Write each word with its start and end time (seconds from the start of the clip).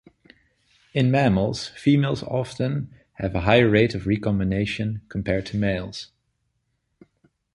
In 0.95 1.11
mammals, 1.11 1.67
females 1.67 2.23
often 2.23 2.91
have 3.19 3.35
a 3.35 3.41
higher 3.41 3.69
rate 3.69 3.93
of 3.93 4.07
recombination 4.07 5.03
compared 5.09 5.45
to 5.45 5.57
males. 5.57 6.09